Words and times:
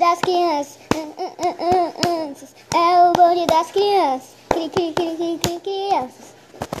das 0.00 0.18
crianças. 0.20 0.78
É 2.74 3.08
o 3.08 3.12
bonde 3.12 3.46
das 3.46 3.70
crianças. 3.70 4.30
Cri, 4.48 4.68
cri, 4.70 4.92
cri, 4.94 5.16
cri, 5.16 5.38
cri. 5.38 5.59